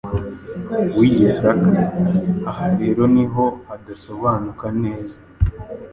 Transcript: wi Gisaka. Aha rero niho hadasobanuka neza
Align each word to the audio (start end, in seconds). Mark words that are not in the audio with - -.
wi 0.97 1.09
Gisaka. 1.17 1.73
Aha 2.49 2.65
rero 2.79 3.03
niho 3.15 3.45
hadasobanuka 3.69 4.65
neza 4.81 5.17